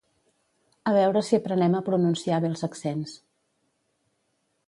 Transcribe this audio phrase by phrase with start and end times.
[0.89, 3.15] A veure si aprenem a pronunciar bé els accents